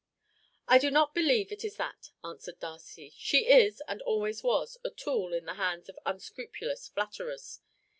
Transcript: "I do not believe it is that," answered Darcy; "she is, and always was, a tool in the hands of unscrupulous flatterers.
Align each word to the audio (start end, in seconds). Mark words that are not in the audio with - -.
"I 0.67 0.79
do 0.79 0.89
not 0.89 1.13
believe 1.13 1.51
it 1.51 1.63
is 1.63 1.75
that," 1.77 2.09
answered 2.23 2.59
Darcy; 2.59 3.13
"she 3.17 3.45
is, 3.47 3.83
and 3.87 4.01
always 4.01 4.41
was, 4.41 4.79
a 4.83 4.89
tool 4.89 5.31
in 5.31 5.45
the 5.45 5.53
hands 5.61 5.89
of 5.89 5.99
unscrupulous 6.07 6.87
flatterers. 6.87 7.59